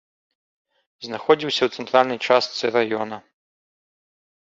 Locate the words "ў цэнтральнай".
1.65-2.19